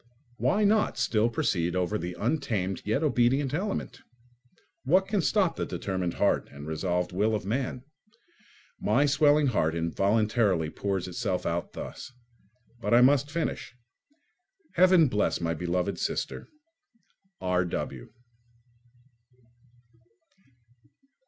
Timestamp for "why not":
0.37-0.97